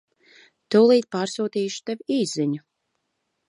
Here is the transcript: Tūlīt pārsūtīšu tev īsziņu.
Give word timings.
Tūlīt 0.75 1.07
pārsūtīšu 1.17 1.87
tev 1.91 2.03
īsziņu. 2.19 2.67